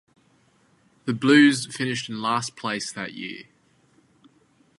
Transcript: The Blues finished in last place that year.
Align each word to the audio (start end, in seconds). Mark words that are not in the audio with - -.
The 1.05 1.13
Blues 1.13 1.67
finished 1.67 2.09
in 2.09 2.23
last 2.23 2.55
place 2.55 2.91
that 2.91 3.13
year. 3.13 3.43